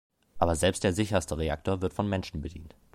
[0.39, 2.75] Aber selbst der sicherste Reaktor wird von Menschen bedient.